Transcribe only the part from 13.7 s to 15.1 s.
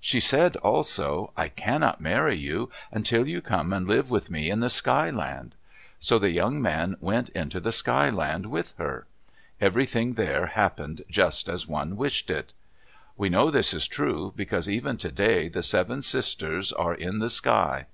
is true, because even